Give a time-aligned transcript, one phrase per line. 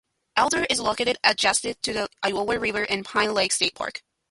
[0.35, 4.01] Eldora is located adjacent to the Iowa River and Pine Lake State Park.